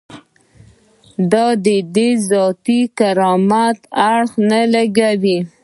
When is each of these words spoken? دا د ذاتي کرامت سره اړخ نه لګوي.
دا 1.31 1.45
د 1.95 1.97
ذاتي 2.29 2.79
کرامت 2.97 3.77
سره 3.83 3.93
اړخ 4.09 4.31
نه 4.49 4.61
لګوي. 4.73 5.37